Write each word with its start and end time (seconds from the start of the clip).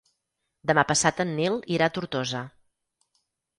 Demà 0.71 0.83
passat 0.91 1.21
en 1.27 1.35
Nil 1.41 1.59
irà 1.77 1.91
a 1.91 1.95
Tortosa. 1.99 2.43